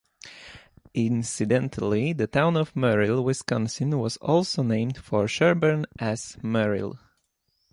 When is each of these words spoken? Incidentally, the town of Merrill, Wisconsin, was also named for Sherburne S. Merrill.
Incidentally, 0.95 2.11
the 2.11 2.25
town 2.25 2.57
of 2.57 2.75
Merrill, 2.75 3.23
Wisconsin, 3.23 3.99
was 3.99 4.17
also 4.17 4.63
named 4.63 4.97
for 4.97 5.27
Sherburne 5.27 5.85
S. 5.99 6.37
Merrill. 6.41 6.97